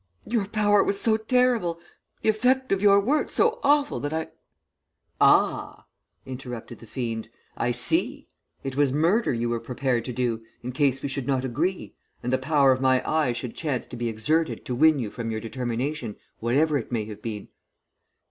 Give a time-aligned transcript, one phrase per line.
[0.25, 1.79] 'Your power was so terrible;
[2.23, 4.29] the effect of your words so awful, that I'
[5.21, 5.85] "'Ah!'
[6.25, 7.29] interrupted the fiend.
[7.55, 8.27] 'I see.
[8.63, 11.93] It was murder you were prepared to do in case we should not agree,
[12.23, 15.29] and the power of my eye should chance to be exerted to win you from
[15.29, 17.49] your determination whatever it may have been.'